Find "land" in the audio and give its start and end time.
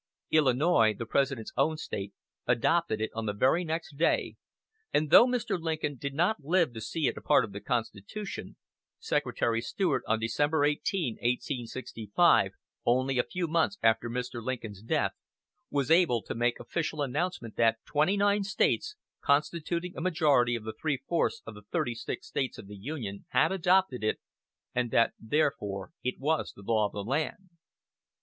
27.03-27.49